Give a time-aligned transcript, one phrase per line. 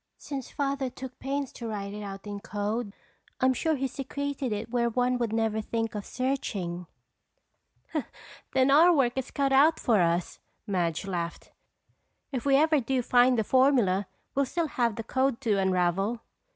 [0.17, 2.91] Since Father took pains to write it out in code,
[3.39, 6.87] I'm sure he secreted it where one would never think of searching."
[8.53, 11.51] "Then our work is cut out for us," Madge laughed.
[12.31, 16.21] "If we ever do find the formula we'll still have the code to unravel."